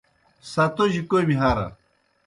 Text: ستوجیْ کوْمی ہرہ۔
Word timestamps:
ستوجیْ 0.51 1.01
کوْمی 1.09 1.35
ہرہ۔ 1.41 1.65